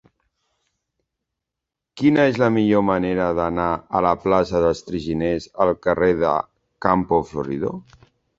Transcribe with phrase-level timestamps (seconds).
[2.01, 6.33] Quina és la millor manera d'anar de la plaça dels Traginers al carrer de
[6.89, 7.75] Campo Florido?